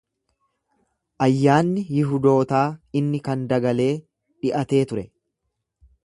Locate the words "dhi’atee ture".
4.45-5.05